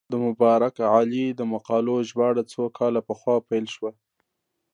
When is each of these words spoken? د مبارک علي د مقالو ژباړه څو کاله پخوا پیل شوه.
د 0.11 0.13
مبارک 0.25 0.75
علي 0.95 1.25
د 1.33 1.41
مقالو 1.53 1.95
ژباړه 2.09 2.43
څو 2.51 2.63
کاله 2.77 3.01
پخوا 3.07 3.35
پیل 3.49 3.65
شوه. 3.75 3.91